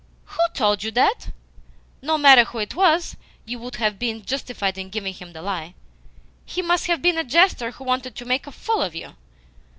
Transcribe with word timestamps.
"Who 0.25 0.39
told 0.55 0.81
you 0.81 0.89
that? 0.93 1.29
No 2.01 2.17
matter 2.17 2.43
who 2.43 2.57
it 2.57 2.73
was, 2.73 3.15
you 3.45 3.59
would 3.59 3.75
have 3.75 3.99
been 3.99 4.25
justified 4.25 4.79
in 4.79 4.89
giving 4.89 5.13
him 5.13 5.33
the 5.33 5.43
lie. 5.43 5.75
He 6.43 6.63
must 6.63 6.87
have 6.87 7.03
been 7.03 7.19
a 7.19 7.23
jester 7.23 7.69
who 7.69 7.83
wanted 7.83 8.15
to 8.15 8.25
make 8.25 8.47
a 8.47 8.51
fool 8.51 8.81
of 8.81 8.95
you. 8.95 9.13